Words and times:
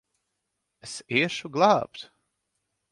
Es 0.85 0.95
iešu 1.19 1.47
glābt! 1.55 1.99